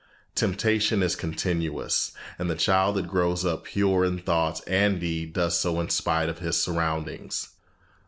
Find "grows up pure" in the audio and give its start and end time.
3.07-4.03